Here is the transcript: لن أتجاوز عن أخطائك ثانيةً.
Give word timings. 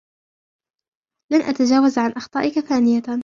لن 1.31 1.41
أتجاوز 1.41 1.97
عن 1.99 2.11
أخطائك 2.11 2.59
ثانيةً. 2.59 3.03